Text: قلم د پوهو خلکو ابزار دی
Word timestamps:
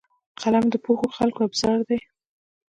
قلم 0.41 0.65
د 0.71 0.75
پوهو 0.83 1.05
خلکو 1.17 1.39
ابزار 1.47 1.79
دی 1.87 1.99